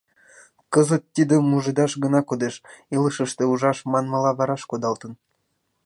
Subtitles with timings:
[0.73, 2.55] Кызыт тидым мужедаш гына кодеш,
[2.95, 5.13] илышыште ужаш, манмыла, вараш кодалтын.